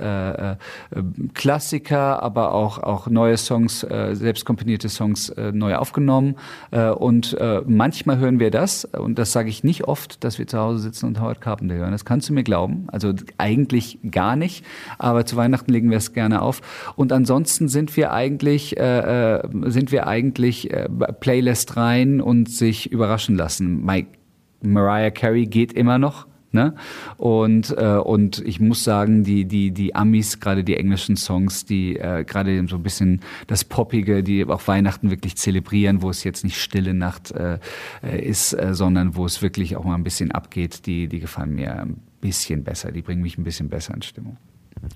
Klassiker, 1.34 2.22
aber 2.22 2.54
auch, 2.54 2.78
auch 2.78 3.08
neue 3.08 3.38
Songs, 3.38 3.80
selbst 3.80 4.46
komponierte 4.46 4.90
Songs 4.90 5.34
neu 5.54 5.76
aufgenommen. 5.76 6.36
Und 6.72 7.36
manchmal 7.66 8.18
hören 8.18 8.40
wir 8.40 8.52
das, 8.52 8.86
und 8.86 9.18
das 9.18 9.32
sage 9.32 9.50
ich 9.50 9.64
nicht 9.64 9.86
oft, 9.86 10.24
dass 10.24 10.38
wir 10.38 10.48
zu 10.48 10.60
Hause 10.60 10.80
sitzen 10.80 11.08
und 11.08 11.20
Howard 11.20 11.42
Carpenter 11.42 11.76
hören. 11.76 11.92
Das 11.92 12.06
kannst 12.06 12.30
du 12.30 12.34
mir 12.34 12.44
glauben. 12.44 12.88
Also 12.92 13.14
eigentlich 13.38 13.79
eigentlich 13.80 14.00
gar 14.12 14.36
nicht, 14.36 14.66
aber 14.98 15.26
zu 15.26 15.36
Weihnachten 15.38 15.72
legen 15.72 15.90
wir 15.90 15.98
es 15.98 16.14
gerne 16.14 16.42
auf. 16.42 16.62
Und 16.96 17.12
ansonsten 17.12 17.68
sind 17.68 17.96
wir 17.96 18.12
eigentlich, 18.12 18.78
äh, 18.78 19.38
äh, 19.38 19.50
sind 19.66 19.92
wir 19.92 20.08
eigentlich 20.08 20.72
äh, 20.72 20.90
Playlist 21.20 21.78
rein 21.78 22.22
und 22.22 22.50
sich 22.50 22.92
überraschen 22.92 23.36
lassen. 23.36 23.86
Mike, 23.86 24.10
Mariah 24.62 25.12
Carey 25.12 25.46
geht 25.46 25.74
immer 25.74 25.98
noch. 25.98 26.28
Ne? 26.52 26.74
Und, 27.18 27.76
äh, 27.78 27.98
und 27.98 28.40
ich 28.40 28.60
muss 28.60 28.84
sagen, 28.84 29.24
die, 29.24 29.46
die, 29.46 29.70
die 29.70 29.94
Amis, 29.94 30.40
gerade 30.40 30.64
die 30.64 30.78
englischen 30.78 31.16
Songs, 31.16 31.66
die 31.66 31.96
äh, 31.96 32.24
gerade 32.24 32.66
so 32.68 32.78
ein 32.78 32.82
bisschen 32.82 33.20
das 33.46 33.64
Poppige, 33.64 34.24
die 34.24 34.44
auch 34.46 34.68
Weihnachten 34.68 35.12
wirklich 35.12 35.38
zelebrieren, 35.38 36.02
wo 36.02 36.10
es 36.10 36.24
jetzt 36.24 36.44
nicht 36.44 36.60
stille 36.60 36.96
Nacht 36.96 37.30
äh, 37.30 37.60
äh 38.02 38.28
ist, 38.28 38.54
äh, 38.54 38.74
sondern 38.74 39.16
wo 39.16 39.28
es 39.28 39.44
wirklich 39.44 39.76
auch 39.76 39.84
mal 39.84 39.94
ein 39.94 40.04
bisschen 40.04 40.32
abgeht, 40.32 40.88
die, 40.88 41.08
die 41.08 41.20
gefallen 41.20 41.54
mir 41.54 41.86
bisschen 42.22 42.64
besser. 42.64 42.92
Die 42.92 43.02
bringen 43.02 43.22
mich 43.22 43.38
ein 43.38 43.44
bisschen 43.44 43.70
besser 43.70 43.94
in 43.94 44.02
Stimmung. 44.02 44.38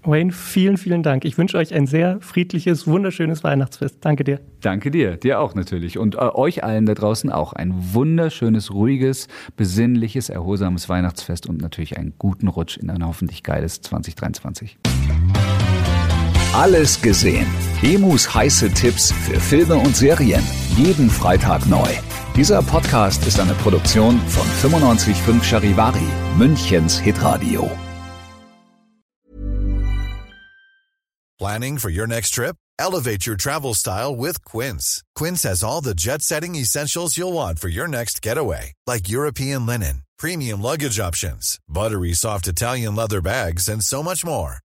Wayne, 0.03 0.31
vielen, 0.31 0.77
vielen 0.77 1.03
Dank. 1.03 1.25
Ich 1.25 1.37
wünsche 1.37 1.57
euch 1.57 1.73
ein 1.73 1.87
sehr 1.87 2.19
friedliches, 2.21 2.87
wunderschönes 2.87 3.43
Weihnachtsfest. 3.43 3.97
Danke 4.01 4.23
dir. 4.23 4.39
Danke 4.61 4.91
dir, 4.91 5.17
dir 5.17 5.39
auch 5.39 5.55
natürlich. 5.55 5.97
Und 5.97 6.15
äh, 6.15 6.19
euch 6.19 6.63
allen 6.63 6.85
da 6.85 6.93
draußen 6.93 7.31
auch 7.31 7.53
ein 7.53 7.73
wunderschönes, 7.93 8.73
ruhiges, 8.73 9.27
besinnliches, 9.55 10.29
erholsames 10.29 10.89
Weihnachtsfest 10.89 11.47
und 11.47 11.61
natürlich 11.61 11.97
einen 11.97 12.13
guten 12.17 12.47
Rutsch 12.47 12.77
in 12.77 12.89
ein 12.89 13.05
hoffentlich 13.05 13.43
geiles 13.43 13.81
2023. 13.81 14.77
Alles 16.53 17.01
gesehen. 17.01 17.47
Emus 17.81 18.33
heiße 18.33 18.69
Tipps 18.73 19.11
für 19.11 19.39
Filme 19.39 19.75
und 19.75 19.95
Serien. 19.95 20.43
Jeden 20.77 21.07
Freitag 21.07 21.67
neu. 21.67 21.87
Dieser 22.35 22.63
Podcast 22.63 23.27
ist 23.27 23.39
eine 23.39 23.53
Produktion 23.53 24.19
von 24.27 24.47
955 24.71 25.43
Charivari, 25.43 26.07
Münchens 26.35 26.99
Hitradio. 26.99 27.69
Planning 31.37 31.77
for 31.77 31.91
your 31.91 32.07
next 32.07 32.31
trip? 32.31 32.55
Elevate 32.79 33.27
your 33.27 33.35
travel 33.35 33.75
style 33.75 34.15
with 34.15 34.43
Quince. 34.43 35.03
Quince 35.13 35.43
has 35.43 35.63
all 35.63 35.79
the 35.79 35.93
jet-setting 35.93 36.55
essentials 36.55 37.17
you'll 37.17 37.33
want 37.33 37.59
for 37.59 37.69
your 37.69 37.87
next 37.87 38.23
getaway, 38.23 38.73
like 38.87 39.07
European 39.07 39.67
linen, 39.67 40.01
premium 40.17 40.59
luggage 40.59 40.99
options, 40.99 41.59
buttery 41.69 42.13
soft 42.13 42.47
Italian 42.47 42.95
leather 42.95 43.21
bags, 43.21 43.69
and 43.69 43.83
so 43.83 44.01
much 44.01 44.25
more. 44.25 44.62